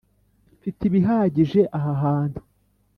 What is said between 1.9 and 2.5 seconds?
hantu.